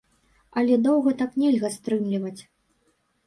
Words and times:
Але 0.61 0.77
доўга 0.85 1.13
так 1.19 1.31
нельга 1.43 1.69
стрымліваць. 1.75 2.39